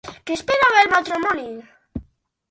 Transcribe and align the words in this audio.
Què 0.27 0.35
esperava 0.35 0.79
el 0.83 0.89
matrimoni? 0.93 1.45